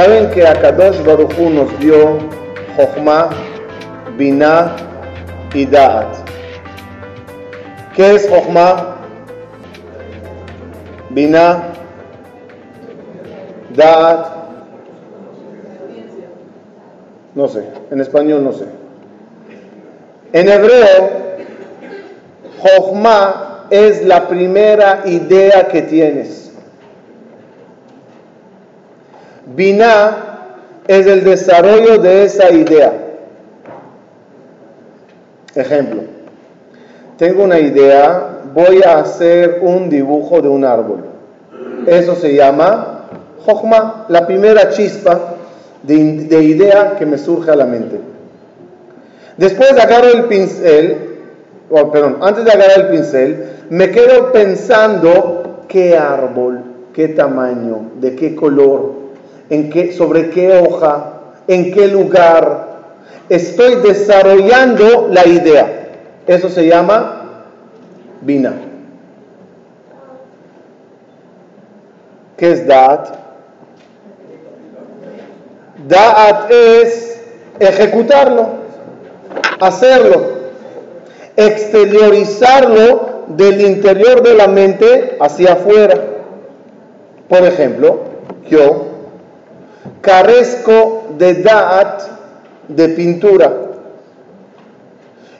[0.00, 2.16] Saben que Akadosh Baruch Hu nos dio
[2.74, 3.28] Jochma,
[4.16, 4.74] Binah
[5.52, 6.16] y Da'at.
[7.94, 8.96] ¿Qué es Jochma?
[11.10, 11.64] Binah,
[13.76, 14.26] Da'at.
[17.34, 18.64] No sé, en español no sé.
[20.32, 21.10] En hebreo,
[22.62, 26.49] Jochma es la primera idea que tienes.
[29.60, 30.16] Binah
[30.88, 32.94] es el desarrollo de esa idea.
[35.54, 36.00] Ejemplo,
[37.18, 41.04] tengo una idea, voy a hacer un dibujo de un árbol.
[41.86, 43.02] Eso se llama
[43.44, 45.34] Jochma, la primera chispa
[45.82, 48.00] de, de idea que me surge a la mente.
[49.36, 51.18] Después agarro el pincel,
[51.92, 56.62] perdón, antes de agarrar el pincel, me quedo pensando qué árbol,
[56.94, 58.99] qué tamaño, de qué color,
[59.50, 61.12] en sobre qué hoja,
[61.48, 62.68] en qué lugar.
[63.28, 65.88] Estoy desarrollando la idea.
[66.26, 67.44] Eso se llama
[68.22, 68.54] Bina.
[72.36, 73.08] ¿Qué es Da'at?
[75.88, 77.20] Da'at es
[77.58, 78.48] ejecutarlo,
[79.60, 80.22] hacerlo,
[81.36, 85.94] exteriorizarlo del interior de la mente hacia afuera.
[87.28, 88.00] Por ejemplo,
[88.48, 88.89] yo
[90.00, 92.02] carezco de da'at
[92.68, 93.52] de pintura.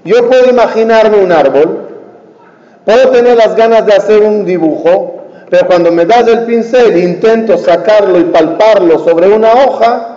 [0.04, 1.88] Yo puedo imaginarme un árbol,
[2.84, 7.58] puedo tener las ganas de hacer un dibujo, pero cuando me das el pincel intento
[7.58, 10.16] sacarlo y palparlo sobre una hoja,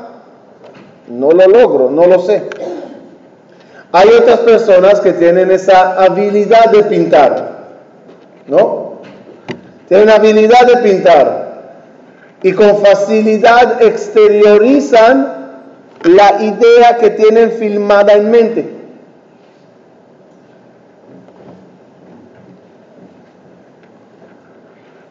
[1.07, 2.43] no lo logro, no lo sé.
[3.91, 7.67] Hay otras personas que tienen esa habilidad de pintar,
[8.47, 8.93] ¿no?
[9.87, 11.42] Tienen habilidad de pintar
[12.43, 15.43] y con facilidad exteriorizan
[16.03, 18.69] la idea que tienen filmada en mente.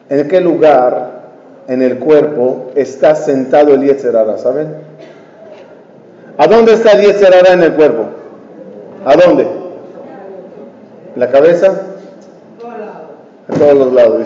[0.09, 1.23] ¿En qué lugar
[1.67, 4.37] en el cuerpo está sentado el Yetzerara?
[4.37, 4.75] ¿Saben?
[6.37, 8.05] ¿A dónde está el Yetzerara en el cuerpo?
[9.05, 9.47] ¿A dónde?
[11.15, 11.81] ¿En la cabeza?
[13.49, 14.21] En todos los lados.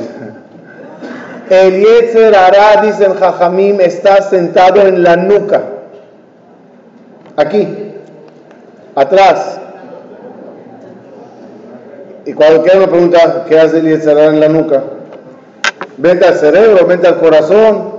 [1.49, 5.61] El Yetzer Hará, dicen Jajamim, está sentado en la nuca.
[7.37, 7.93] Aquí.
[8.95, 9.59] Atrás.
[12.25, 14.83] Y cualquiera me pregunta, ¿qué hace el Yetzer en la nuca?
[15.97, 17.95] Vente al cerebro, vente al corazón.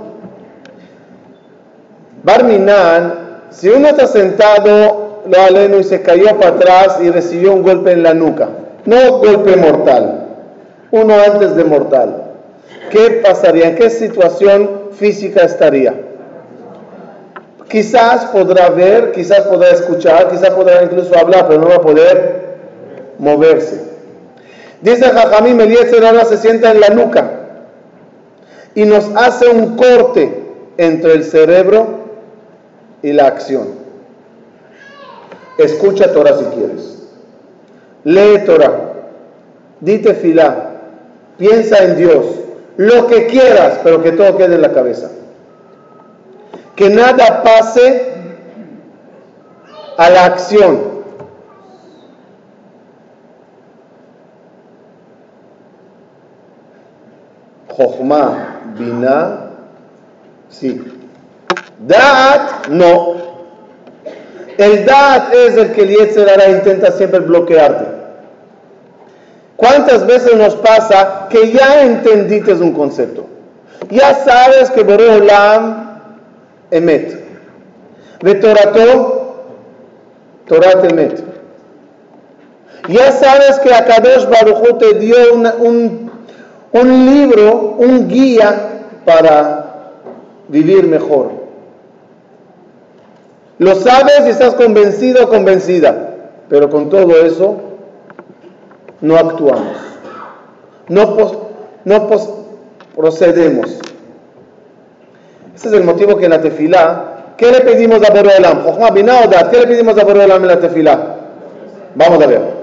[2.21, 3.13] Barminan,
[3.49, 7.91] si uno está sentado, lo aleno y se cayó para atrás y recibió un golpe
[7.91, 8.49] en la nuca.
[8.85, 10.27] No golpe mortal,
[10.91, 12.28] uno antes de mortal.
[12.89, 13.69] ¿Qué pasaría?
[13.69, 15.93] ¿En qué situación física estaría?
[17.69, 22.57] Quizás podrá ver, quizás podrá escuchar, quizás podrá incluso hablar, pero no va a poder
[23.19, 23.79] moverse.
[24.81, 27.31] Dice Jajamim, Eliezer ahora se sienta en la nuca
[28.73, 30.41] y nos hace un corte
[30.77, 31.99] entre el cerebro
[33.03, 33.67] y la acción.
[35.57, 37.03] Escucha Torah si quieres.
[38.05, 38.93] Lee Torah.
[39.81, 40.71] Dite filá.
[41.37, 42.38] Piensa en Dios
[42.79, 45.11] lo que quieras, pero que todo quede en la cabeza.
[46.77, 48.13] Que nada pase
[49.97, 50.79] a la acción.
[57.67, 59.49] Jochma, Bina,
[60.47, 60.81] sí.
[61.79, 63.15] Da'at, no.
[64.57, 67.98] El Da'at es el que el Yetzerara intenta siempre bloquearte.
[69.59, 73.25] ¿Cuántas veces nos pasa que ya entendiste un concepto?
[73.89, 75.99] Ya sabes que Boreolam
[76.71, 77.21] emet.
[78.21, 79.43] De Torato,
[80.47, 81.21] Torat emet.
[82.87, 86.09] Ya sabes que Akadosh Baruch te dio un,
[86.71, 89.91] un libro, un guía para
[90.47, 91.31] vivir mejor.
[93.57, 96.15] Lo sabes y estás convencido o convencida,
[96.47, 97.68] pero con todo eso
[99.01, 99.77] no actuamos,
[100.87, 101.17] no,
[101.85, 102.07] no
[102.95, 103.79] procedemos.
[105.55, 108.63] Ese es el motivo que en la tefilá, ¿qué le pedimos a Boreolam?
[109.51, 111.15] ¿Qué le pedimos a Boreolam en la tefilá?
[111.95, 112.59] Vamos a ver.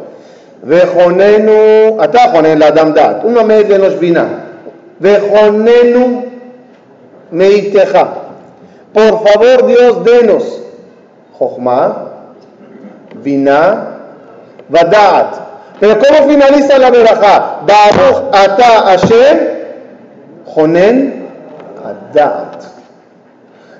[2.00, 4.26] Atajonen la damdat, uno me de nos vina.
[4.98, 6.24] Vejonenu
[7.30, 8.08] meiteja.
[8.92, 10.62] Por favor, Dios, denos.
[11.38, 12.12] Jochma,
[13.22, 13.98] vina,
[14.68, 15.45] vadat.
[15.78, 17.60] Pero ¿cómo finaliza la verajá?
[17.66, 19.38] Baruch ata Hashem
[20.46, 21.28] Jonen
[21.84, 22.62] Adat.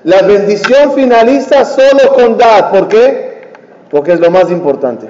[0.05, 2.71] La bendición finaliza solo con Dat.
[2.71, 3.51] ¿Por qué?
[3.91, 5.09] Porque es lo más importante.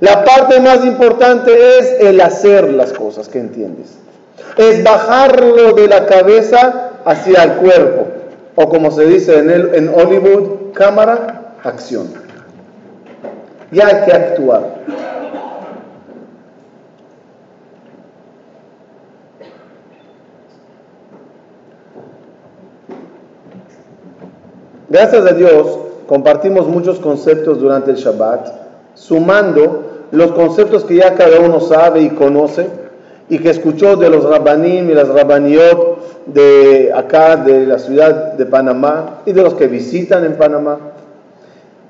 [0.00, 3.94] La parte más importante es el hacer las cosas que entiendes.
[4.56, 8.06] Es bajarlo de la cabeza hacia el cuerpo.
[8.56, 12.08] O como se dice en, en Hollywood, cámara, acción.
[13.70, 14.62] Ya hay que actuar.
[24.94, 25.76] Gracias a Dios
[26.06, 28.46] compartimos muchos conceptos durante el Shabbat,
[28.94, 32.68] sumando los conceptos que ya cada uno sabe y conoce
[33.28, 38.46] y que escuchó de los rabanim y las rabaniot de acá, de la ciudad de
[38.46, 40.78] Panamá y de los que visitan en Panamá.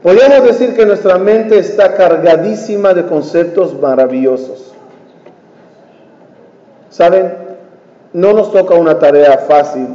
[0.03, 4.73] Podríamos decir que nuestra mente está cargadísima de conceptos maravillosos.
[6.89, 7.35] ¿Saben?
[8.15, 9.89] No nos toca una tarea fácil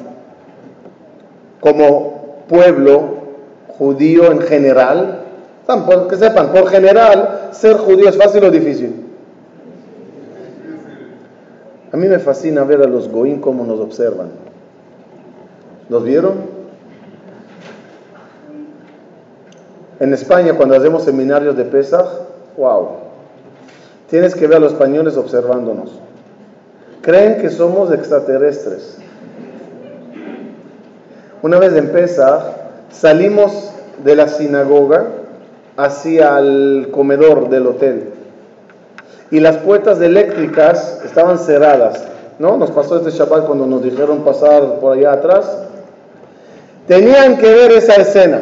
[1.60, 2.19] como
[2.50, 3.20] pueblo
[3.78, 5.24] judío en general,
[6.10, 9.06] que sepan, por general, ser judío es fácil o difícil.
[11.92, 14.30] A mí me fascina ver a los goín cómo nos observan.
[15.90, 16.60] ¿Los vieron?
[20.00, 22.08] En España, cuando hacemos seminarios de Pesach,
[22.58, 22.90] wow,
[24.10, 25.92] tienes que ver a los españoles observándonos.
[27.02, 28.98] Creen que somos extraterrestres.
[31.42, 31.92] Una vez en
[32.92, 33.72] salimos
[34.04, 35.08] de la sinagoga
[35.78, 38.14] hacia el comedor del hotel
[39.32, 42.06] y las puertas eléctricas estaban cerradas.
[42.40, 42.56] ¿No?
[42.58, 45.58] Nos pasó este Shabbat cuando nos dijeron pasar por allá atrás.
[46.88, 48.42] Tenían que ver esa escena.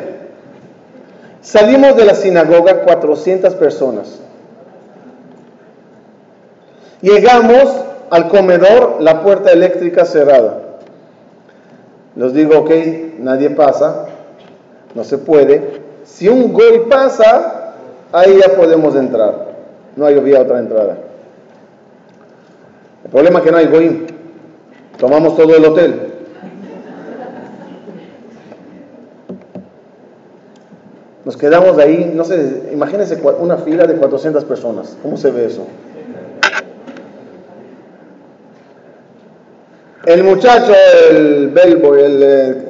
[1.41, 4.19] Salimos de la sinagoga 400 personas.
[7.01, 7.69] Llegamos
[8.09, 10.67] al comedor, la puerta eléctrica cerrada.
[12.18, 12.72] Les digo, ok,
[13.19, 14.08] nadie pasa,
[14.96, 15.81] no se puede.
[16.04, 17.75] Si un goy pasa,
[18.12, 19.48] ahí ya podemos entrar.
[19.96, 20.98] No hay había otra entrada.
[23.04, 24.08] El problema es que no hay goy.
[24.98, 26.14] Tomamos todo el hotel.
[31.24, 34.98] Nos quedamos ahí, no sé, imagínense una fila de 400 personas.
[35.04, 35.68] ¿Cómo se ve eso?
[40.07, 40.74] El muchacho,
[41.12, 42.63] el belbo, el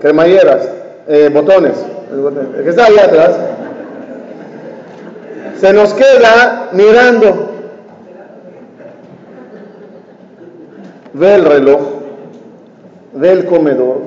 [0.00, 0.68] cremalleras,
[1.08, 1.72] eh, botones,
[2.12, 3.36] el, que está ahí atrás,
[5.60, 7.50] se nos queda mirando.
[11.12, 11.80] Ve el reloj,
[13.14, 14.02] ve el comedor,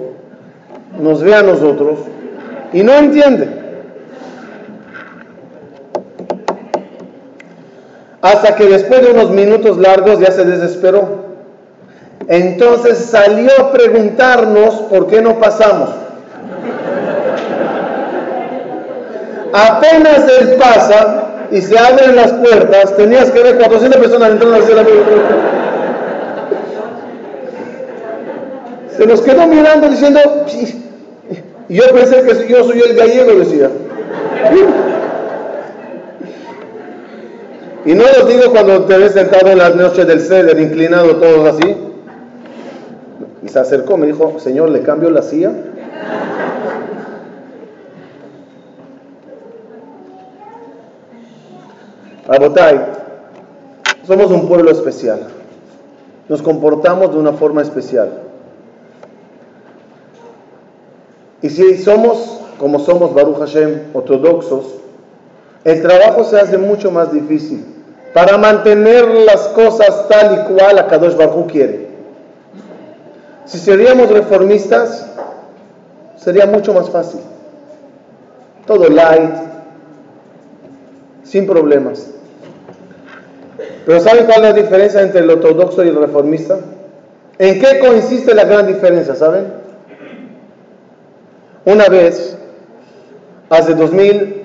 [1.01, 1.99] nos ve a nosotros
[2.71, 3.49] y no entiende.
[8.21, 11.32] Hasta que después de unos minutos largos ya se desesperó.
[12.27, 15.89] Entonces salió a preguntarnos por qué no pasamos.
[19.53, 24.75] Apenas él pasa y se abren las puertas, tenías que ver 400 personas entrando hacia
[24.75, 24.85] la
[28.97, 30.19] Se nos quedó mirando diciendo,
[31.69, 33.69] y yo pensé que yo soy el gallego, decía.
[37.85, 41.55] Y no lo digo cuando te ves sentado en las noches del ceder, inclinado todos
[41.55, 41.92] así.
[43.43, 45.51] Y se acercó, me dijo, Señor, ¿le cambio la silla?
[52.27, 52.79] Abotay,
[54.07, 55.27] somos un pueblo especial.
[56.29, 58.21] Nos comportamos de una forma especial.
[61.41, 64.75] Y si somos, como somos Baruch Hashem, ortodoxos,
[65.65, 67.65] el trabajo se hace mucho más difícil
[68.13, 71.92] para mantener las cosas tal y cual a Kadosh Baruch quiere.
[73.45, 75.07] Si seríamos reformistas,
[76.17, 77.19] sería mucho más fácil.
[78.65, 79.35] Todo light,
[81.23, 82.09] sin problemas.
[83.85, 86.59] Pero ¿saben cuál es la diferencia entre el ortodoxo y el reformista?
[87.37, 89.15] ¿En qué consiste la gran diferencia?
[89.15, 89.47] ¿Saben?
[91.65, 92.37] Una vez,
[93.49, 94.43] hace 2000,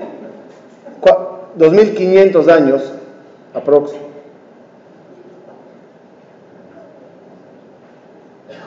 [1.57, 2.93] 2500 años,
[3.55, 4.08] aproximadamente,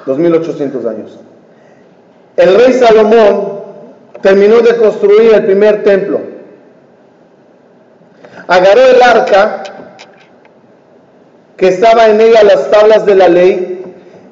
[0.06, 1.20] 2800 años.
[2.38, 3.62] El rey Salomón
[4.22, 6.20] terminó de construir el primer templo.
[8.48, 9.64] Agarró el arca,
[11.58, 13.84] que estaba en ella las tablas de la ley,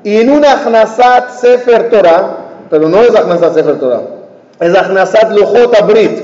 [0.03, 2.37] y en una Achnasat Sefer Torah,
[2.69, 4.01] pero no es Achnasat Sefer Torah,
[4.59, 6.23] es Achnasat Luchot Abrit.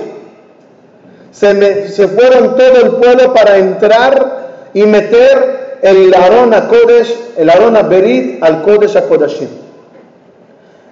[1.32, 7.52] Se, se fueron todo el pueblo para entrar y meter el Aarón Kodesh, el
[7.88, 9.50] Berit al Kodesh a Kodashim.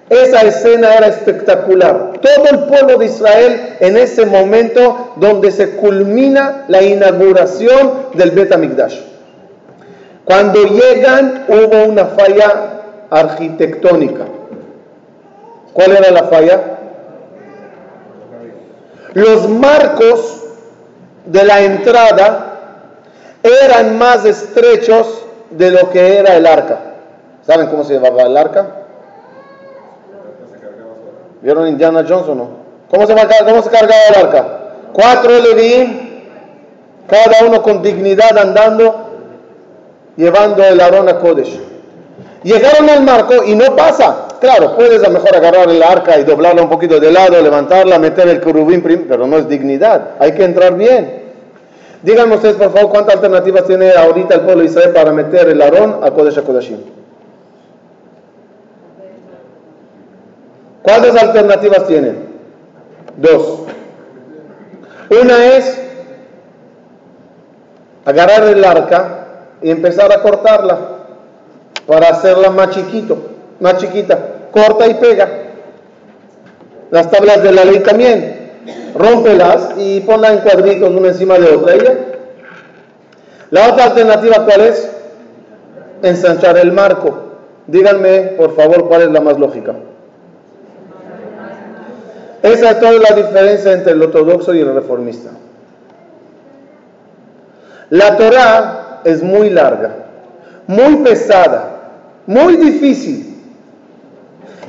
[0.08, 2.12] Esa escena era espectacular.
[2.20, 8.52] Todo el pueblo de Israel en ese momento donde se culmina la inauguración del Bet
[8.52, 9.00] HaMikdash.
[10.24, 14.26] Cuando llegan hubo una falla arquitectónica.
[15.72, 16.60] ¿Cuál era la falla?
[19.14, 20.44] Los marcos
[21.26, 22.53] de la entrada
[23.44, 26.78] eran más estrechos de lo que era el arca.
[27.46, 28.66] ¿Saben cómo se llevaba el arca?
[31.42, 32.48] ¿Vieron Indiana Jones o no?
[32.88, 34.46] ¿Cómo se, cómo se cargaba el arca?
[34.94, 36.24] Cuatro Levín,
[37.06, 39.10] cada uno con dignidad andando,
[40.16, 41.60] llevando el Arona a Kodesh.
[42.44, 44.28] Llegaron al marco y no pasa.
[44.40, 47.98] Claro, puedes a lo mejor agarrar el arca y doblarla un poquito de lado, levantarla,
[47.98, 50.12] meter el querubín, pero no es dignidad.
[50.18, 51.23] Hay que entrar bien.
[52.04, 55.62] Díganme ustedes, por favor, cuántas alternativas tiene ahorita el pueblo de Israel para meter el
[55.62, 56.76] Aarón a Kodesh Kodashim.
[60.82, 62.28] ¿Cuántas alternativas tienen?
[63.16, 63.60] Dos.
[65.08, 65.80] Una es
[68.04, 69.26] agarrar el arca
[69.62, 70.78] y empezar a cortarla
[71.86, 73.16] para hacerla más chiquito,
[73.60, 74.18] más chiquita.
[74.52, 75.26] Corta y pega.
[76.90, 78.43] Las tablas de la ley también
[78.94, 81.74] rómpelas y ponla en cuadritos una encima de otra.
[83.50, 84.90] La otra alternativa, ¿cuál es?
[86.02, 87.22] Ensanchar el marco.
[87.66, 89.74] Díganme, por favor, cuál es la más lógica.
[92.42, 95.30] Esa es toda la diferencia entre el ortodoxo y el reformista.
[97.90, 99.94] La Torah es muy larga,
[100.66, 101.92] muy pesada,
[102.26, 103.42] muy difícil.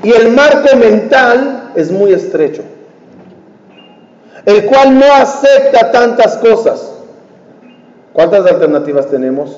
[0.04, 2.64] Y el marco mental es muy estrecho
[4.46, 6.92] el cual no acepta tantas cosas.
[8.14, 9.58] ¿Cuántas alternativas tenemos?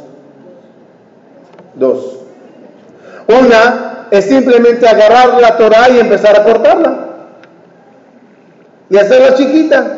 [1.75, 2.19] Dos.
[3.27, 7.07] Una es simplemente agarrar la Torah y empezar a cortarla.
[8.89, 9.97] Y hacerla chiquita.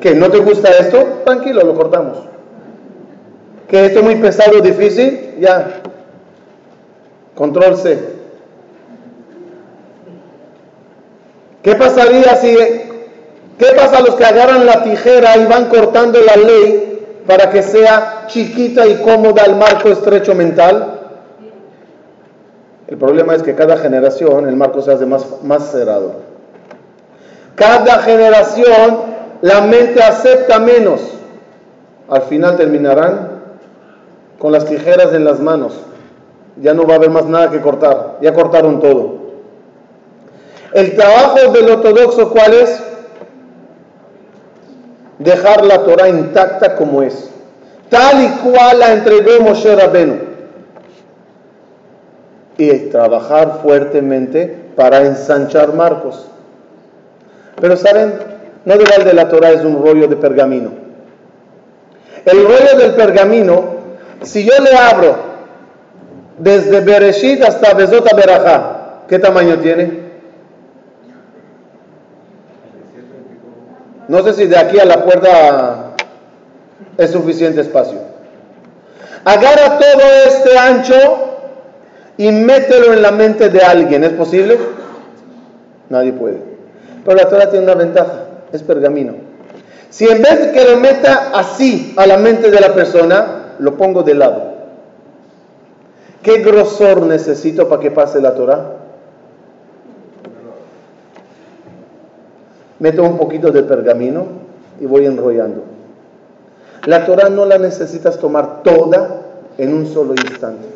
[0.00, 1.22] ¿Que no te gusta esto?
[1.24, 2.18] Tranquilo, lo cortamos.
[3.68, 5.36] ¿Que esto es muy pesado, difícil?
[5.38, 5.80] Ya.
[7.34, 7.98] Control C.
[11.62, 12.56] ¿Qué pasaría si
[13.58, 17.62] ¿Qué pasa a los que agarran la tijera y van cortando la ley para que
[17.62, 21.00] sea chiquita y cómoda el marco estrecho mental?
[22.88, 26.16] El problema es que cada generación el marco se hace más, más cerrado.
[27.54, 28.98] Cada generación
[29.40, 31.00] la mente acepta menos.
[32.10, 33.40] Al final terminarán
[34.38, 35.74] con las tijeras en las manos.
[36.60, 38.18] Ya no va a haber más nada que cortar.
[38.20, 39.24] Ya cortaron todo.
[40.72, 42.82] El trabajo del ortodoxo, ¿cuál es?
[45.18, 47.30] Dejar la Torah intacta como es,
[47.88, 50.18] tal y cual la entregó Moshe Rabenu,
[52.56, 56.26] y trabajar fuertemente para ensanchar marcos.
[57.60, 58.14] Pero saben,
[58.64, 60.70] no de la Torah es un rollo de pergamino.
[62.24, 63.64] El rollo del pergamino,
[64.22, 65.16] si yo le abro
[66.38, 70.03] desde Bereshit hasta Bezota Berajá, ¿qué tamaño tiene?
[74.08, 75.94] No sé si de aquí a la puerta
[76.98, 77.98] es suficiente espacio.
[79.24, 80.94] Agarra todo este ancho
[82.16, 84.04] y mételo en la mente de alguien.
[84.04, 84.58] ¿Es posible?
[85.88, 86.38] Nadie puede.
[87.04, 89.14] Pero la Torah tiene una ventaja, es pergamino.
[89.90, 93.76] Si en vez de que lo meta así a la mente de la persona, lo
[93.76, 94.54] pongo de lado.
[96.22, 98.83] ¿Qué grosor necesito para que pase la Torah?
[102.84, 104.26] Meto un poquito de pergamino
[104.78, 105.64] y voy enrollando.
[106.84, 109.22] La Torah no la necesitas tomar toda
[109.56, 110.66] en un solo instante.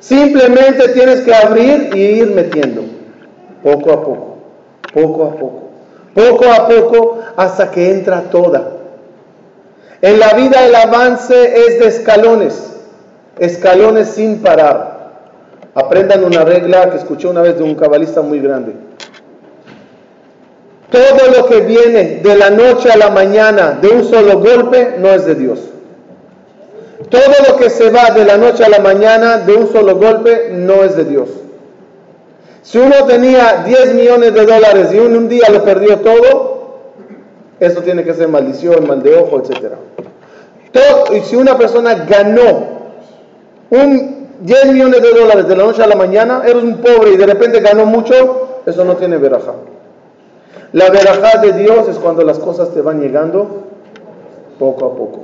[0.00, 2.82] Simplemente tienes que abrir y ir metiendo,
[3.62, 4.36] poco a poco,
[4.92, 5.62] poco a poco,
[6.14, 8.72] poco a poco, hasta que entra toda.
[10.02, 11.34] En la vida el avance
[11.68, 12.72] es de escalones,
[13.38, 15.12] escalones sin parar.
[15.76, 18.72] Aprendan una regla que escuché una vez de un cabalista muy grande.
[20.94, 25.08] Todo lo que viene de la noche a la mañana de un solo golpe no
[25.08, 25.58] es de Dios.
[27.10, 30.50] Todo lo que se va de la noche a la mañana de un solo golpe
[30.52, 31.28] no es de Dios.
[32.62, 36.78] Si uno tenía 10 millones de dólares y un, un día lo perdió todo,
[37.58, 39.72] eso tiene que ser maldición, mal de ojo, etc.
[41.12, 42.68] y si una persona ganó
[43.70, 47.16] un 10 millones de dólares de la noche a la mañana, eres un pobre y
[47.16, 49.54] de repente ganó mucho, eso no tiene veraja.
[50.74, 53.62] La verajá de Dios es cuando las cosas te van llegando
[54.58, 55.20] poco a poco.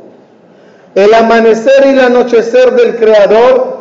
[0.94, 3.78] El amanecer y el anochecer del Creador,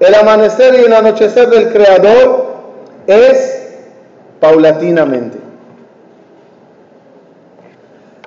[0.00, 2.46] el amanecer y el anochecer del Creador
[3.06, 3.68] es
[4.40, 5.38] paulatinamente.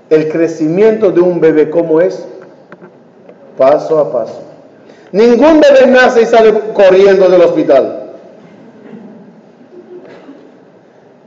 [0.09, 2.25] El crecimiento de un bebé, ¿cómo es?
[3.57, 4.41] Paso a paso.
[5.11, 8.03] Ningún bebé nace y sale corriendo del hospital.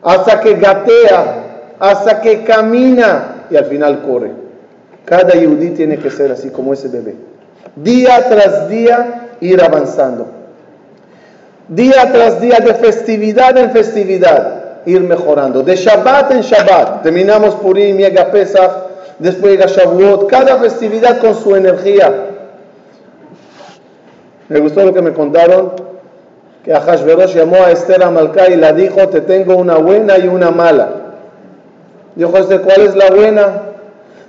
[0.03, 1.45] Hasta que gatea,
[1.81, 4.33] hasta que camina y al final corre.
[5.05, 7.15] Cada yudí tiene que ser así como ese bebé.
[7.77, 10.27] Día tras día ir avanzando.
[11.69, 15.63] Día tras día, de festividad en festividad, ir mejorando.
[15.63, 17.03] De Shabbat en Shabbat.
[17.03, 18.71] Terminamos Purim, llega Pesach,
[19.19, 20.29] después llega Shavuot.
[20.29, 22.11] Cada festividad con su energía.
[24.49, 25.73] Me gustó lo que me contaron,
[26.65, 30.51] que Ahashverosh llamó a Esther Amalcá y la dijo, te tengo una buena y una
[30.51, 31.08] mala.
[32.19, 33.63] Dijo, este, ¿cuál es la buena?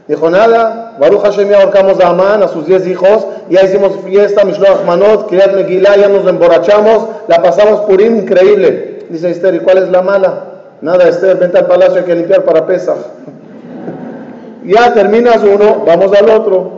[0.07, 4.45] Dijo, nada, Baruch Hashem ya ahorcamos a Amán, a sus diez hijos, ya hicimos fiesta,
[4.45, 9.07] Mishloach Manot, Kriyat Megillah, ya nos emborrachamos, la pasamos Purim, increíble.
[9.09, 10.43] Dice Esther, ¿y cuál es la mala?
[10.81, 12.95] Nada, Esther, vente al palacio, hay que limpiar para Pesach.
[14.65, 16.71] ya terminas uno, vamos al otro.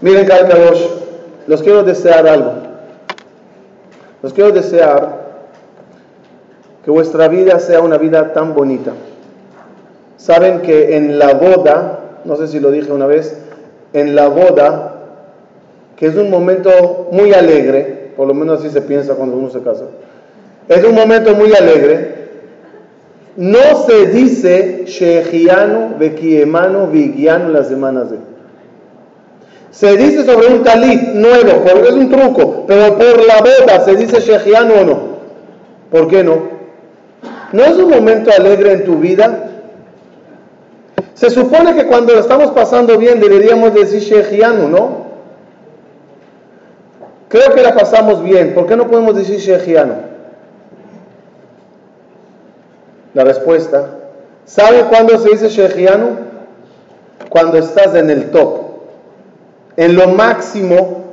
[0.00, 0.86] Miren, Kalkadosh,
[1.46, 2.52] los quiero desear algo.
[4.22, 5.18] Los quiero desear
[6.82, 8.92] que vuestra vida sea una vida tan bonita.
[10.24, 13.36] Saben que en la boda, no sé si lo dije una vez,
[13.92, 14.94] en la boda,
[15.96, 19.60] que es un momento muy alegre, por lo menos así se piensa cuando uno se
[19.60, 19.84] casa,
[20.66, 22.14] es un momento muy alegre,
[23.36, 28.16] no se dice Shehiano, Bekiemano, Vigiano las semanas de.
[29.72, 33.94] Se dice sobre un talit nuevo, porque es un truco, pero por la boda se
[33.94, 34.98] dice Shehiano o no.
[35.90, 36.48] ¿Por qué no?
[37.52, 39.50] ¿No es un momento alegre en tu vida?
[41.14, 45.04] Se supone que cuando lo estamos pasando bien deberíamos decir Shehianu, ¿no?
[47.28, 48.54] Creo que la pasamos bien.
[48.54, 49.94] ¿Por qué no podemos decir Shehianu?
[53.14, 53.86] La respuesta.
[54.44, 56.16] ¿Sabe cuándo se dice Shehianu?
[57.28, 58.60] Cuando estás en el top.
[59.76, 61.04] En lo máximo,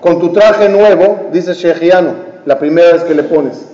[0.00, 2.12] con tu traje nuevo, dice Shehianu,
[2.44, 3.64] la primera vez que le pones.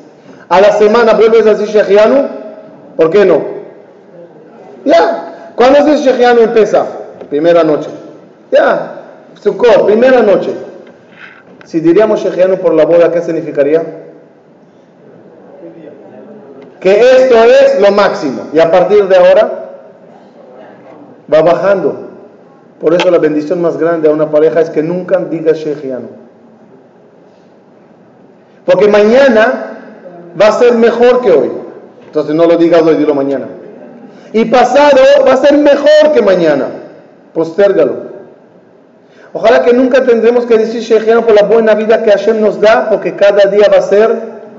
[0.48, 2.28] A la semana vuelves a decir Shehianu,
[2.96, 3.57] ¿por qué no?
[4.88, 5.52] Ya.
[5.54, 6.86] ¿Cuándo es Shechianu empieza?
[7.28, 7.90] Primera noche.
[8.50, 8.94] Ya.
[9.40, 10.50] Sukkot, primera noche.
[11.64, 13.82] Si diríamos Shechianu por la boda, ¿qué significaría?
[16.80, 18.44] Que esto es lo máximo.
[18.54, 19.70] Y a partir de ahora
[21.32, 22.08] va bajando.
[22.80, 26.08] Por eso la bendición más grande a una pareja es que nunca diga Shechianu.
[28.64, 29.78] Porque mañana
[30.40, 31.50] va a ser mejor que hoy.
[32.06, 33.57] Entonces no lo digas hoy, dilo mañana.
[34.32, 36.66] Y pasado va a ser mejor que mañana.
[37.32, 38.08] Postérgalo.
[39.32, 42.88] Ojalá que nunca tendremos que decir Shechianu por la buena vida que Hashem nos da,
[42.88, 44.10] porque cada día va a ser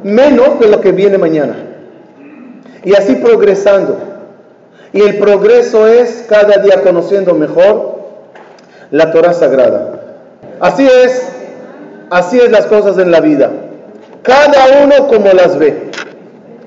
[0.04, 1.56] menos de lo que viene mañana.
[2.84, 3.98] Y así progresando.
[4.94, 8.00] Y el progreso es cada día conociendo mejor
[8.92, 10.02] la Torah sagrada.
[10.60, 11.30] Así es,
[12.10, 13.52] así es las cosas en la vida.
[14.24, 15.90] Cada uno como las ve.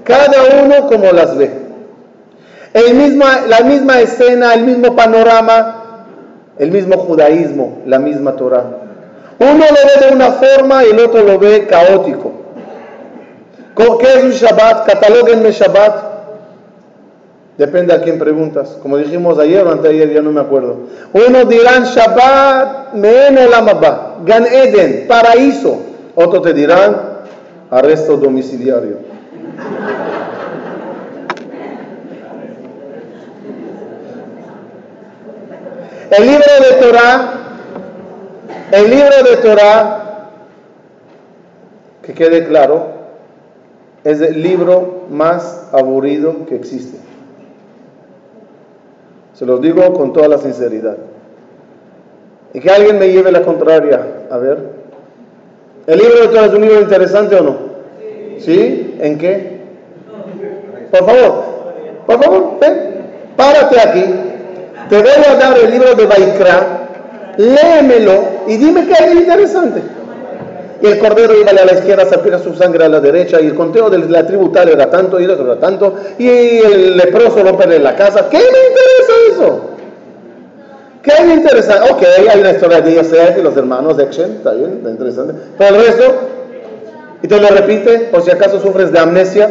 [0.04, 1.61] Cada uno como las ve.
[2.74, 6.06] El misma, la misma escena, el mismo panorama,
[6.58, 8.64] el mismo judaísmo, la misma Torah.
[9.38, 12.32] Uno lo ve de una forma y el otro lo ve caótico.
[13.76, 14.86] ¿Qué es un Shabbat?
[14.86, 16.12] Catalóguenme Shabbat.
[17.58, 18.78] Depende a quién preguntas.
[18.80, 20.76] Como dijimos ayer o anteayer, ya no me acuerdo.
[21.12, 25.80] Uno dirán Shabbat, Men Olamaba, Gan Eden, paraíso.
[26.14, 26.96] Otros te dirán
[27.70, 28.98] arresto domiciliario.
[36.12, 37.32] El libro de Torah,
[38.70, 40.28] el libro de Torah,
[42.02, 42.88] que quede claro,
[44.04, 46.98] es el libro más aburrido que existe.
[49.32, 50.98] Se los digo con toda la sinceridad.
[52.52, 54.26] Y que alguien me lleve la contraria.
[54.30, 54.58] A ver.
[55.86, 57.56] ¿El libro de Torah es un libro interesante o no?
[58.38, 58.98] ¿Sí?
[59.00, 59.62] ¿En qué?
[60.90, 61.44] Por favor,
[62.06, 64.31] por favor, ven, párate aquí.
[64.88, 66.88] Te voy a dar el libro de Baikra,
[67.36, 69.82] léemelo y dime qué hay interesante.
[70.82, 73.54] Y el cordero iba a la izquierda, salpica su sangre a la derecha, y el
[73.54, 77.40] conteo de la tribu tal era tanto, y el otro era tanto, y el leproso
[77.42, 78.28] rompe en la casa.
[78.28, 79.60] ¿Qué me interesa eso?
[81.02, 81.84] ¿Qué me interesa?
[81.88, 85.34] Ok, hay una historia de Yosef y los hermanos de Action, está bien, está interesante.
[85.56, 86.14] Pero el resto,
[87.22, 89.50] y te lo repite, por si acaso sufres de amnesia,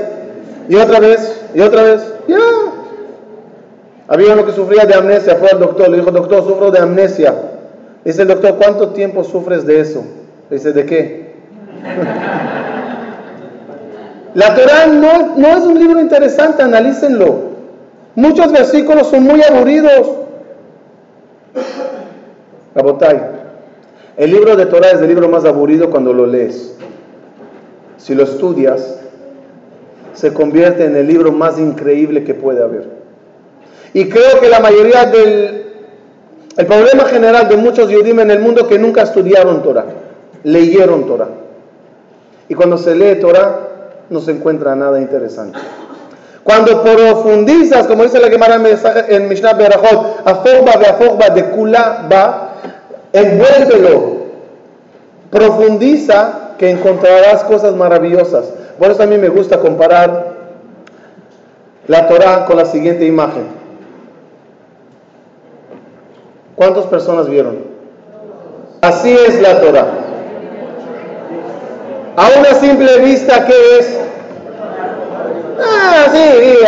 [0.67, 2.37] y otra vez, y otra vez, ya.
[4.11, 7.33] Había uno que sufría de amnesia, fue al doctor, le dijo, doctor, sufro de amnesia.
[8.03, 10.03] Dice el doctor, ¿cuánto tiempo sufres de eso?
[10.49, 11.31] Dice, ¿de qué?
[14.33, 17.51] La Torah no, no es un libro interesante, analícenlo.
[18.15, 20.11] Muchos versículos son muy aburridos.
[22.75, 23.17] Rabotay,
[24.17, 26.75] el libro de Torah es el libro más aburrido cuando lo lees.
[27.95, 28.99] Si lo estudias,
[30.15, 33.00] se convierte en el libro más increíble que puede haber.
[33.93, 35.61] Y creo que la mayoría del
[36.57, 39.85] el problema general de muchos judíos en el mundo que nunca estudiaron Torah,
[40.43, 41.29] leyeron Torah.
[42.49, 43.69] Y cuando se lee Torah,
[44.09, 45.57] no se encuentra nada interesante.
[46.43, 48.59] Cuando profundizas, como dice la Gemara
[49.07, 52.49] en Mishnah Berachot, aforba de aforba de kula va,
[53.13, 54.17] envuélvelo,
[55.29, 58.45] profundiza que encontrarás cosas maravillosas.
[58.77, 60.33] Por eso a mí me gusta comparar
[61.87, 63.60] la Torah con la siguiente imagen.
[66.55, 67.59] ¿Cuántas personas vieron?
[68.81, 69.87] Así es la Torah.
[72.15, 73.97] A una simple vista, ¿qué es?
[75.63, 76.17] Ah, sí,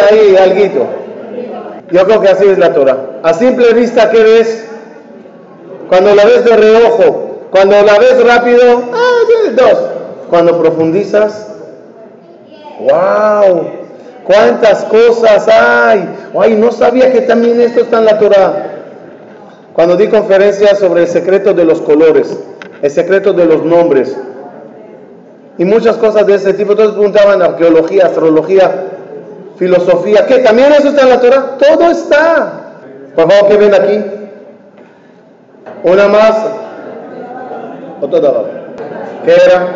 [0.10, 0.86] ahí, alguito.
[1.91, 2.98] Yo creo que así es la Torah.
[3.24, 4.65] A simple vista, ¿qué ves?
[5.89, 9.78] Cuando la ves de reojo, cuando la ves rápido, ah, sí, dos.
[10.30, 11.50] Cuando profundizas,
[12.80, 13.67] wow,
[14.24, 16.10] cuántas cosas hay.
[16.39, 18.72] Ay, no sabía que también esto está en la Torah.
[19.73, 22.38] Cuando di conferencias sobre el secreto de los colores,
[22.81, 24.15] el secreto de los nombres,
[25.57, 26.75] y muchas cosas de ese tipo.
[26.75, 28.71] Todos preguntaban arqueología, astrología,
[29.57, 30.39] filosofía, ¿qué?
[30.39, 31.57] ¿También eso está en la Torah?
[31.57, 32.53] Todo está.
[33.15, 34.03] Por favor, ¿qué ven aquí?
[35.83, 36.36] Una más.
[38.01, 38.31] Otra
[39.23, 39.67] ¿Qué era?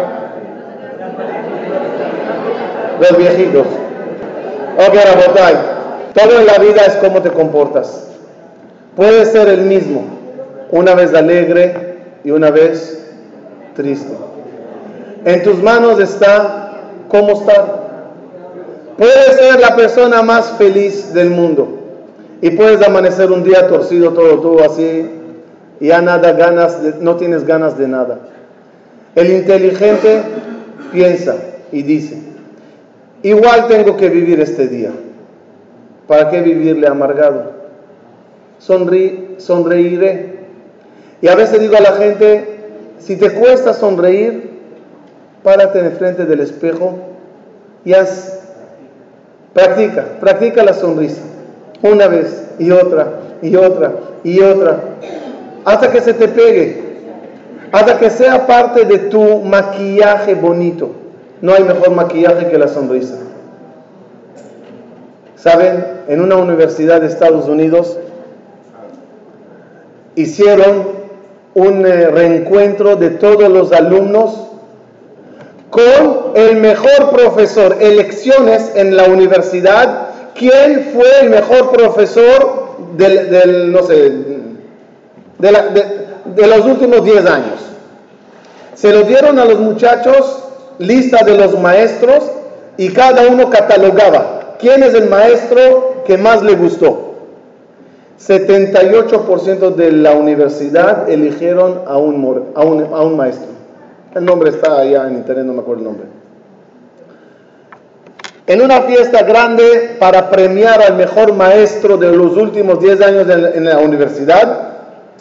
[3.00, 3.68] Los viejitos.
[4.78, 5.56] Ok, Rabotay.
[6.14, 8.07] Todo en la vida es cómo te comportas.
[8.98, 10.04] Puede ser el mismo.
[10.72, 13.08] Una vez alegre y una vez
[13.76, 14.12] triste.
[15.24, 16.74] En tus manos está
[17.08, 17.88] cómo estar.
[18.98, 21.78] Puedes ser la persona más feliz del mundo
[22.42, 25.08] y puedes amanecer un día torcido todo tú así
[25.80, 28.20] ya nada ganas, no tienes ganas de nada.
[29.16, 30.22] El inteligente
[30.92, 31.36] piensa
[31.72, 32.18] y dice,
[33.24, 34.92] igual tengo que vivir este día.
[36.08, 37.57] ¿Para qué vivirle amargado?
[38.60, 40.38] Sonreiré.
[41.22, 42.58] Y a veces digo a la gente,
[43.00, 44.50] si te cuesta sonreír,
[45.44, 46.96] párate en frente del espejo
[47.86, 48.40] y haz,
[49.54, 51.22] practica, practica la sonrisa,
[51.82, 53.94] una vez y otra y otra
[54.24, 54.80] y otra,
[55.64, 56.84] hasta que se te pegue,
[57.72, 60.92] hasta que sea parte de tu maquillaje bonito.
[61.42, 63.16] No hay mejor maquillaje que la sonrisa.
[65.36, 67.98] Saben, en una universidad de Estados Unidos
[70.18, 70.88] hicieron
[71.54, 74.48] un eh, reencuentro de todos los alumnos
[75.70, 82.68] con el mejor profesor, elecciones en la universidad, quién fue el mejor profesor
[83.88, 84.12] sé,
[85.38, 87.60] de, los últimos 10 años.
[88.74, 90.44] Se lo dieron a los muchachos,
[90.80, 92.24] lista de los maestros,
[92.78, 97.07] y cada uno catalogaba quién es el maestro que más le gustó.
[98.20, 103.48] 78% de la universidad eligieron a un, maestro.
[104.16, 106.06] El nombre está allá en internet, no me acuerdo el nombre.
[108.48, 113.66] En una fiesta grande para premiar al mejor maestro de los últimos 10 años en
[113.66, 114.68] la universidad,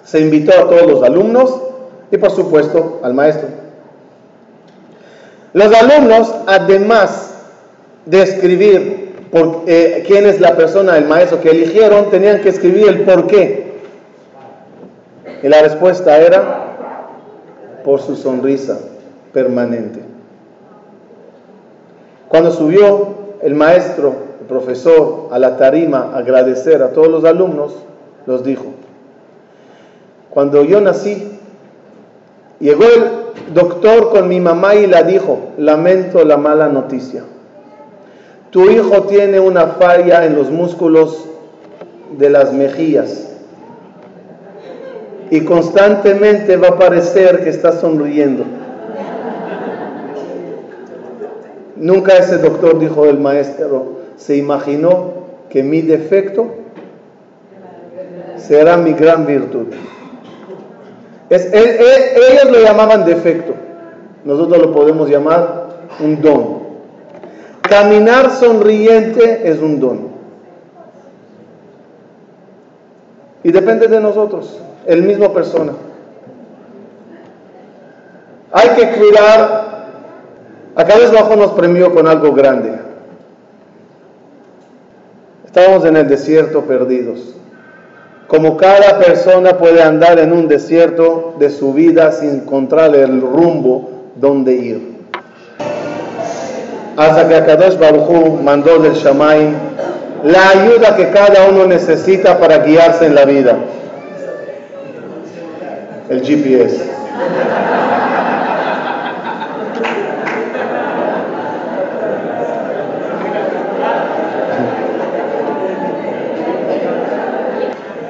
[0.05, 1.61] se invitó a todos los alumnos
[2.11, 3.49] y por supuesto al maestro.
[5.53, 7.35] Los alumnos, además
[8.05, 12.89] de escribir por, eh, quién es la persona, el maestro que eligieron, tenían que escribir
[12.89, 13.67] el por qué.
[15.43, 16.77] Y la respuesta era
[17.85, 18.79] por su sonrisa
[19.35, 20.01] permanente.
[22.29, 27.75] Cuando subió el maestro, el profesor, a la tarima a agradecer a todos los alumnos,
[28.25, 28.65] los dijo,
[30.31, 31.39] cuando yo nací,
[32.59, 37.23] llegó el doctor con mi mamá y la dijo, lamento la mala noticia.
[38.57, 41.27] Tu hijo tiene una falla en los músculos
[42.17, 43.29] de las mejillas
[45.31, 48.45] y constantemente va a parecer que está sonriendo.
[51.77, 55.13] Nunca ese doctor, dijo el maestro, se imaginó
[55.51, 56.47] que mi defecto
[58.39, 59.67] será mi gran virtud.
[61.29, 63.53] Es, ellos lo llamaban defecto,
[64.25, 65.67] nosotros lo podemos llamar
[66.01, 66.56] un don.
[67.69, 70.09] Caminar sonriente es un don.
[73.43, 75.73] Y depende de nosotros, el mismo persona.
[78.53, 79.77] Hay que cuidar.
[80.75, 82.79] Acá vez bajo nos premió con algo grande.
[85.45, 87.35] Estamos en el desierto perdidos.
[88.29, 93.91] Como cada persona puede andar en un desierto de su vida sin encontrar el rumbo
[94.17, 94.96] donde ir.
[96.97, 99.55] Hasta que Akadosh Baruj mandó del Shamay
[100.25, 103.57] la ayuda que cada uno necesita para guiarse en la vida.
[106.09, 106.97] El GPS.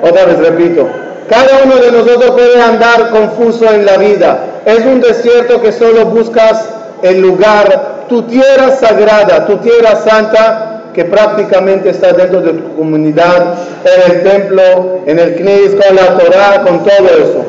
[0.02, 0.88] Otra vez repito,
[1.28, 4.38] cada uno de nosotros puede andar confuso en la vida.
[4.64, 6.68] Es un desierto que solo buscas
[7.02, 13.54] el lugar, tu tierra sagrada, tu tierra santa, que prácticamente está dentro de tu comunidad,
[13.84, 17.44] en el templo, en el CNIS, con la Torah, con todo eso.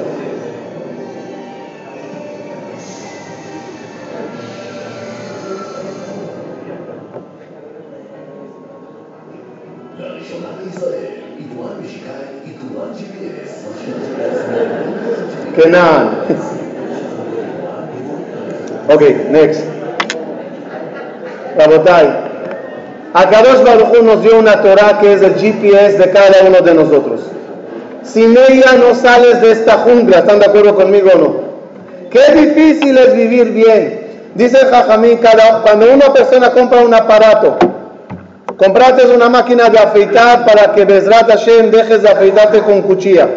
[15.56, 16.10] Kenan.
[18.89, 19.77] ok, next.
[21.58, 22.08] Rabotai.
[23.13, 27.22] Akadosh Baruj nos dio una Torah que es el GPS de cada uno de nosotros.
[28.04, 31.36] Sin ella no sales de esta jungla, ¿están de acuerdo conmigo o no?
[32.10, 34.08] Qué difícil es vivir bien.
[34.36, 35.20] Dice Jajamín,
[35.63, 37.58] cuando una persona compra un aparato,
[38.56, 43.28] compraste una máquina de afeitar para que Bezrat Hashem dejes de afeitarte con cuchilla.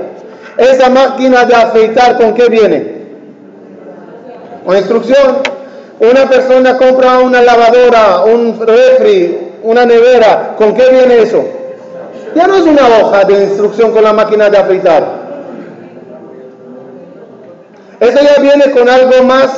[0.57, 3.01] Esa máquina de afeitar, ¿con qué viene?
[4.65, 5.39] Con instrucción.
[6.01, 11.45] Una persona compra una lavadora, un refri, una nevera, ¿con qué viene eso?
[12.35, 15.05] Ya no es una hoja de instrucción con la máquina de afeitar.
[18.01, 19.51] Eso ya viene con algo más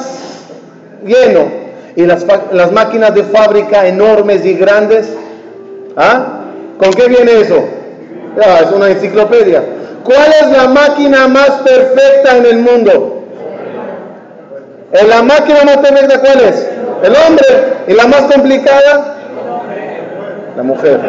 [1.05, 1.62] lleno.
[1.94, 5.11] Y las, las máquinas de fábrica enormes y grandes,
[5.96, 6.40] ¿ah?
[6.78, 7.62] ¿Con qué viene eso?
[8.37, 9.62] Ya, es una enciclopedia.
[10.02, 13.12] ¿Cuál es la máquina más perfecta en el mundo?
[14.92, 16.68] ¿La máquina más perfecta cuál es?
[17.02, 17.46] El hombre.
[17.88, 19.12] ¿Y la más complicada?
[20.57, 21.00] la mujer.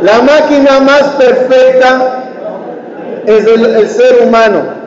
[0.00, 2.24] La máquina más perfecta
[3.26, 4.82] es el, ser humano.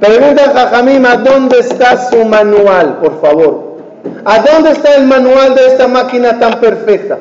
[0.00, 3.70] Pregunta a Jajamim, ¿a dónde está su manual, por favor?
[4.24, 7.18] ¿A dónde está el manual de esta máquina tan perfecta?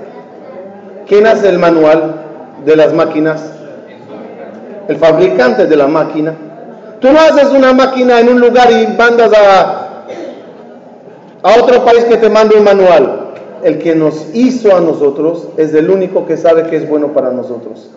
[1.08, 2.16] ¿Quién hace el manual
[2.66, 3.44] de las máquinas?
[4.88, 6.34] El fabricante de la máquina.
[7.00, 10.04] Tú no haces una máquina en un lugar y mandas a,
[11.44, 13.20] a otro país que te mande un manual
[13.64, 17.32] el que nos hizo a nosotros es el único que sabe que es bueno para
[17.32, 17.90] nosotros.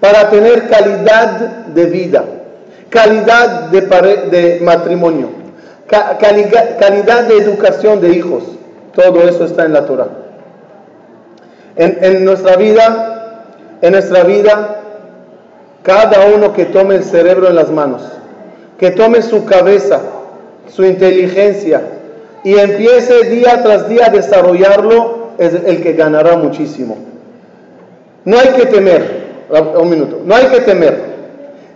[0.00, 2.24] Para tener calidad de vida,
[2.90, 5.28] calidad de, de matrimonio,
[5.86, 8.42] calidad de educación de hijos,
[8.94, 10.08] todo eso está en la Torah.
[11.76, 13.44] En, en nuestra vida,
[13.80, 14.83] en nuestra vida,
[15.84, 18.02] cada uno que tome el cerebro en las manos,
[18.78, 20.00] que tome su cabeza,
[20.66, 21.82] su inteligencia,
[22.42, 26.96] y empiece día tras día a desarrollarlo, es el que ganará muchísimo.
[28.24, 29.24] No hay que temer,
[29.78, 31.14] un minuto, no hay que temer.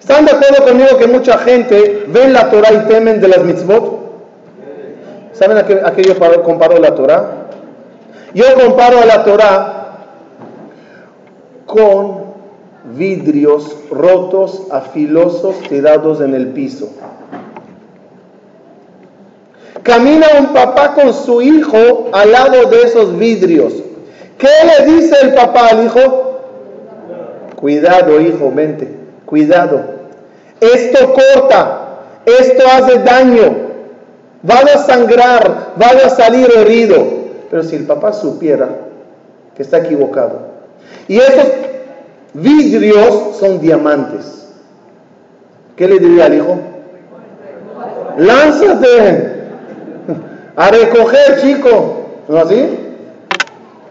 [0.00, 3.98] ¿Están de acuerdo conmigo que mucha gente ve la Torah y temen de las mitzvot?
[5.32, 7.26] ¿Saben a qué, yo comparo la Torah?
[8.32, 9.98] Yo comparo a la Torah
[11.66, 12.27] con
[12.96, 16.90] vidrios rotos, afilosos, tirados en el piso.
[19.82, 23.72] Camina un papá con su hijo al lado de esos vidrios.
[24.36, 26.40] ¿Qué le dice el papá al hijo?
[27.56, 28.88] Cuidado, hijo, vente,
[29.24, 29.82] cuidado.
[30.60, 33.56] Esto corta, esto hace daño,
[34.48, 37.18] va a sangrar, va a salir herido.
[37.50, 38.68] Pero si el papá supiera
[39.56, 40.40] que está equivocado,
[41.08, 41.67] y esos
[42.40, 44.48] vidrios son diamantes,
[45.76, 46.58] ¿qué le diría al hijo?
[48.18, 49.38] Lánzate,
[50.56, 51.94] a recoger, chico.
[52.28, 52.78] ¿No así?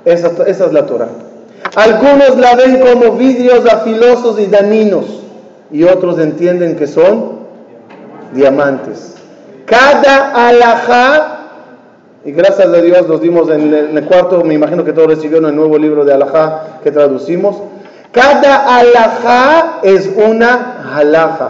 [0.06, 1.08] Esa, esa es la Torah.
[1.76, 5.24] Algunos la ven como vidrios afilosos y dañinos
[5.72, 7.40] y otros entienden que son
[8.34, 9.16] diamantes.
[9.66, 11.40] Cada alajá,
[12.24, 15.56] y gracias a Dios los dimos en el, cuarto, me imagino que todos recibieron el
[15.56, 17.58] nuevo libro de alajá que traducimos.
[18.18, 21.50] Cada alajá es una halaja.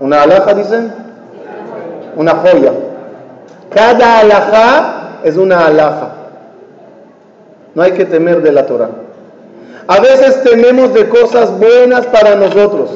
[0.00, 0.92] ¿Una alhaja dicen?
[2.16, 2.72] Una joya.
[3.72, 6.08] Cada alajá es una alhaja.
[7.76, 8.90] No hay que temer de la Torah.
[9.86, 12.90] A veces tememos de cosas buenas para nosotros.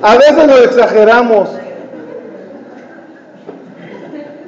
[0.00, 1.50] A veces lo exageramos.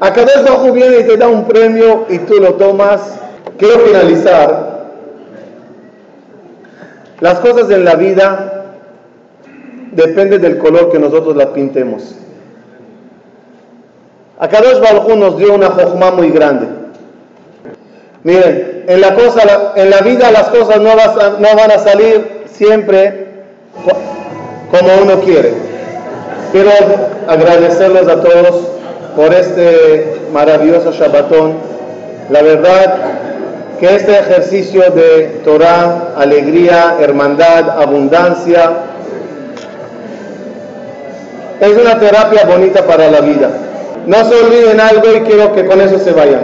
[0.00, 3.02] A cada vez viene y te da un premio y tú lo tomas.
[3.58, 4.69] Quiero finalizar.
[7.20, 8.64] Las cosas en la vida
[9.92, 12.14] dependen del color que nosotros las pintemos.
[14.38, 16.66] A Kadosh Baruj nos dio una jojma muy grande.
[18.22, 23.28] Miren, en la, cosa, en la vida las cosas no, no van a salir siempre
[24.70, 25.52] como uno quiere.
[26.52, 26.70] Quiero
[27.28, 28.68] agradecerles a todos
[29.14, 31.54] por este maravilloso Shabbatón.
[32.30, 33.29] La verdad
[33.80, 38.72] que este ejercicio de Torah, alegría, hermandad, abundancia,
[41.60, 43.50] es una terapia bonita para la vida.
[44.06, 46.42] No se olviden algo y quiero que con eso se vayan.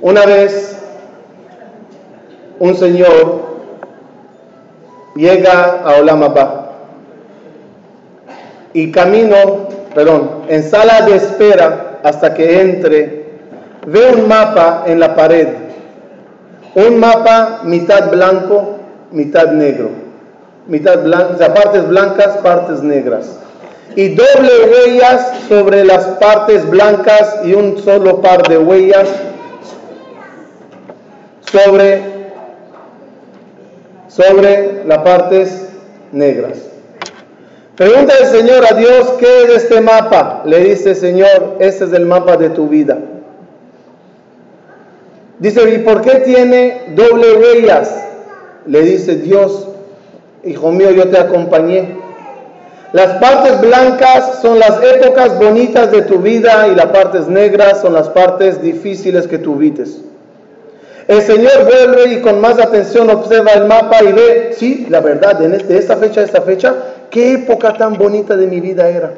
[0.00, 0.76] Una vez
[2.58, 3.42] un señor
[5.14, 6.72] llega a Olamabá
[8.72, 13.24] y camino, perdón, en sala de espera hasta que entre,
[13.86, 15.48] ve un mapa en la pared,
[16.74, 18.78] un mapa mitad blanco,
[19.10, 20.04] mitad negro
[20.66, 23.38] mitad blanca, partes blancas, partes negras.
[23.96, 29.08] Y doble huellas sobre las partes blancas y un solo par de huellas
[31.52, 32.02] sobre,
[34.08, 35.68] sobre las partes
[36.10, 36.58] negras.
[37.76, 40.42] Pregunta el Señor a Dios, ¿qué es este mapa?
[40.44, 42.98] Le dice, Señor, este es el mapa de tu vida.
[45.40, 48.04] Dice, ¿y por qué tiene doble huellas?
[48.66, 49.68] Le dice Dios,
[50.44, 51.96] Hijo mío, yo te acompañé.
[52.92, 57.94] Las partes blancas son las épocas bonitas de tu vida y las partes negras son
[57.94, 60.00] las partes difíciles que vives.
[61.08, 65.36] El Señor vuelve y con más atención observa el mapa y ve, sí, la verdad,
[65.36, 66.74] de esta fecha a esta fecha,
[67.10, 69.12] qué época tan bonita de mi vida era.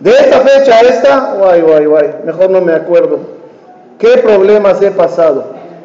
[0.00, 3.20] De esta fecha a esta, guay, guay, guay, mejor no me acuerdo.
[3.98, 5.44] ¿Qué problemas he pasado?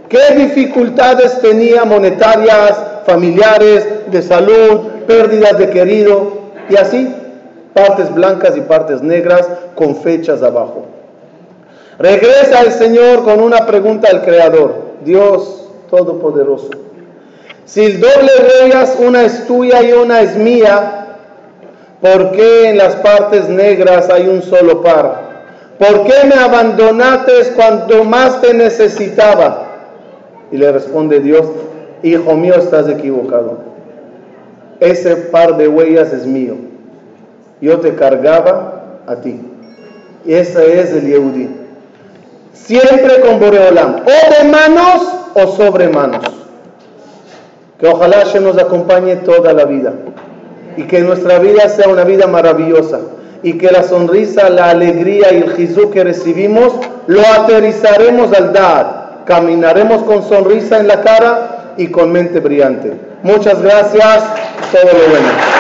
[0.10, 6.34] ¿Qué dificultades tenía monetarias, familiares, de salud, pérdidas de querido
[6.70, 7.14] y así,
[7.74, 10.86] partes blancas y partes negras con fechas abajo.
[11.98, 16.70] Regresa el Señor con una pregunta al Creador, Dios Todopoderoso.
[17.68, 21.18] Si el doble huellas, una es tuya y una es mía,
[22.00, 25.28] ¿por qué en las partes negras hay un solo par?
[25.78, 29.66] ¿Por qué me abandonaste cuando más te necesitaba?
[30.50, 31.46] Y le responde Dios,
[32.04, 33.58] hijo mío, estás equivocado.
[34.80, 36.56] Ese par de huellas es mío.
[37.60, 39.42] Yo te cargaba a ti.
[40.26, 41.50] Y ese es el Yehudi.
[42.54, 44.04] Siempre con Boreolam.
[44.06, 45.02] O de manos
[45.34, 46.37] o sobre manos.
[47.80, 49.94] Que ojalá se nos acompañe toda la vida.
[50.78, 53.00] Y que nuestra vida sea una vida maravillosa.
[53.44, 56.74] Y que la sonrisa, la alegría y el Jesús que recibimos
[57.08, 58.88] lo aterrizaremos al Dad.
[59.26, 62.94] Caminaremos con sonrisa en la cara y con mente brillante.
[63.24, 64.24] Muchas gracias,
[64.72, 65.57] todo lo bueno.